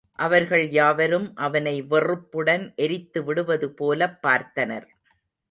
அவர்கள் 0.19 0.69
யாவரும் 0.69 1.35
அவனை 1.35 1.81
வெறுப்புடன் 1.81 2.73
எரித்துவிடுவது 2.77 3.67
போலப் 3.75 4.19
பார்த்தனர். 4.27 4.87